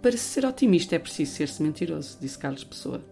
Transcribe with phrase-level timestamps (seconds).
[0.00, 3.04] Para ser otimista é preciso ser-se mentiroso, disse Carlos Pessoa.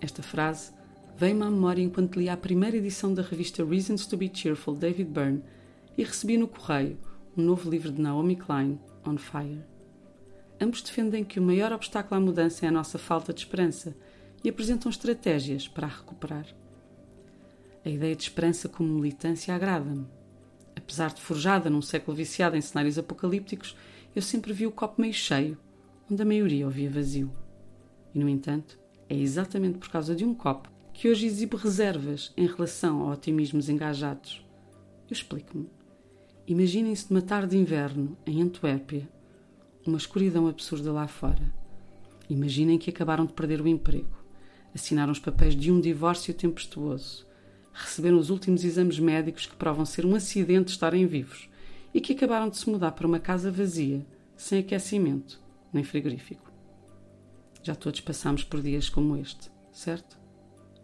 [0.00, 0.70] Esta frase
[1.16, 5.10] veio-me à memória enquanto lia a primeira edição da revista Reasons to be Cheerful, David
[5.10, 5.42] Byrne,
[5.98, 6.96] e recebi no correio
[7.36, 9.64] um novo livro de Naomi Klein, On Fire.
[10.60, 13.96] Ambos defendem que o maior obstáculo à mudança é a nossa falta de esperança
[14.44, 16.46] e apresentam estratégias para a recuperar.
[17.84, 20.06] A ideia de esperança como militância agrada-me.
[20.76, 23.76] Apesar de forjada num século viciado em cenários apocalípticos,
[24.14, 25.58] eu sempre vi o copo meio cheio,
[26.10, 27.30] onde a maioria o via vazio.
[28.14, 32.46] E, no entanto, é exatamente por causa de um copo que hoje exibo reservas em
[32.46, 34.44] relação a otimismos engajados.
[35.08, 35.68] Eu explico-me.
[36.46, 39.08] Imaginem-se numa tarde de inverno, em Antuérpia,
[39.86, 41.52] uma escuridão absurda lá fora.
[42.28, 44.16] Imaginem que acabaram de perder o emprego,
[44.74, 47.26] assinaram os papéis de um divórcio tempestuoso,
[47.72, 51.48] receberam os últimos exames médicos que provam ser um acidente estarem vivos
[51.92, 55.43] e que acabaram de se mudar para uma casa vazia, sem aquecimento
[55.74, 56.52] nem frigorífico.
[57.62, 60.18] Já todos passamos por dias como este, certo?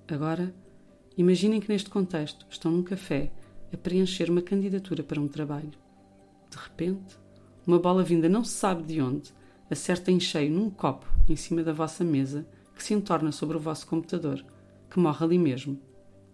[0.09, 0.55] Agora,
[1.17, 3.31] imaginem que neste contexto estão num café
[3.73, 5.73] a preencher uma candidatura para um trabalho.
[6.51, 7.19] De repente,
[7.67, 9.33] uma bola vinda não se sabe de onde
[9.71, 13.61] acerta em cheio num copo em cima da vossa mesa que se entorna sobre o
[13.61, 14.45] vosso computador,
[14.91, 15.79] que morre ali mesmo,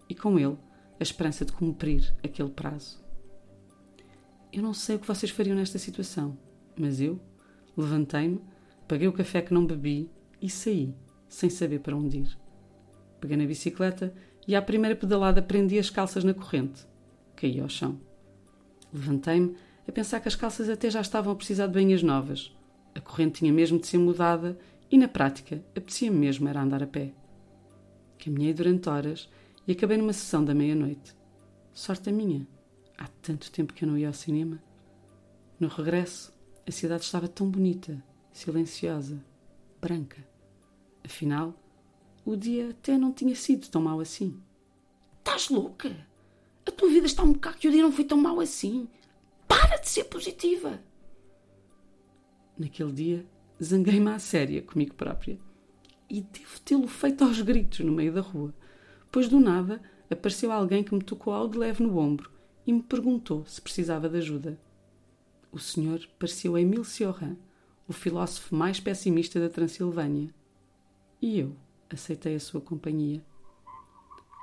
[0.09, 0.57] e com ele
[0.99, 3.05] a esperança de cumprir aquele prazo.
[4.53, 6.39] Eu não sei o que vocês fariam nesta situação,
[6.79, 7.21] mas eu
[7.77, 8.41] levantei-me,
[8.89, 10.11] paguei o café que não bebi
[10.41, 10.95] e saí,
[11.29, 12.39] sem saber para onde ir.
[13.21, 14.15] Peguei na bicicleta
[14.47, 16.87] e à primeira pedalada prendi as calças na corrente
[17.37, 18.01] Caí ao chão.
[18.93, 19.55] Levantei-me
[19.87, 22.57] a pensar que as calças até já estavam a precisar de banhas novas.
[22.95, 24.59] A corrente tinha mesmo de ser mudada
[24.91, 27.13] e, na prática, apetecia-me mesmo era andar a pé.
[28.19, 29.29] Caminhei durante horas
[29.67, 31.15] e acabei numa sessão da meia-noite.
[31.75, 32.47] Sorte a minha.
[32.97, 34.59] Há tanto tempo que eu não ia ao cinema.
[35.61, 36.33] No regresso,
[36.67, 39.25] a cidade estava tão bonita, silenciosa,
[39.81, 40.27] branca.
[41.05, 41.55] Afinal,
[42.25, 44.37] o dia até não tinha sido tão mau assim.
[45.19, 45.97] Estás louca?
[46.67, 48.89] A tua vida está um bocado que o dia não foi tão mau assim.
[49.47, 50.81] Para de ser positiva.
[52.59, 53.27] Naquele dia,
[53.63, 55.39] zanguei-me à séria comigo própria.
[56.11, 58.53] E devo tê-lo feito aos gritos no meio da rua,
[59.13, 62.31] pois do nada apareceu alguém que me tocou algo de leve no ombro
[62.67, 64.59] e me perguntou se precisava de ajuda.
[65.57, 67.35] O senhor pareceu Emile Cioran,
[67.89, 70.29] o filósofo mais pessimista da Transilvânia.
[71.23, 71.57] E eu
[71.91, 73.25] aceitei a sua companhia.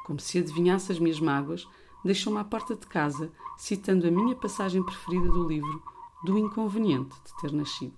[0.07, 1.67] Como se adivinhasse as minhas mágoas,
[2.03, 5.83] deixou-me à porta de casa, citando a minha passagem preferida do livro,
[6.25, 7.93] do inconveniente de ter nascido.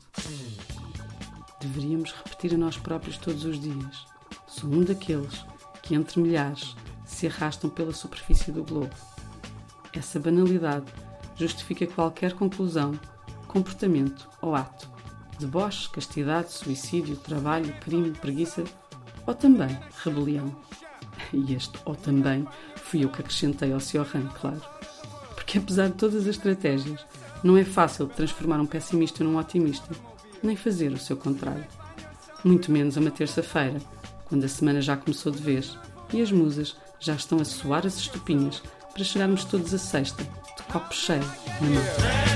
[1.61, 4.05] Deveríamos repetir a nós próprios todos os dias.
[4.45, 5.45] Sou um daqueles
[5.81, 8.93] que, entre milhares, se arrastam pela superfície do globo.
[9.93, 10.91] Essa banalidade
[11.35, 12.97] justifica qualquer conclusão,
[13.47, 14.89] comportamento ou ato.
[15.39, 18.63] Deboche, castidade, suicídio, trabalho, crime, preguiça
[19.25, 20.55] ou também rebelião.
[21.33, 24.61] E este ou também fui eu que acrescentei ao arranque, claro.
[25.33, 27.05] Porque apesar de todas as estratégias,
[27.43, 29.89] não é fácil transformar um pessimista num otimista,
[30.41, 31.65] nem fazer o seu contrário.
[32.43, 33.79] Muito menos uma terça-feira,
[34.25, 35.77] quando a semana já começou de vez
[36.13, 38.61] e as musas já estão a soar as estupinhas
[38.93, 40.25] para chegarmos todos a sexta,
[40.65, 41.19] de copo cheio
[41.61, 42.34] na mão.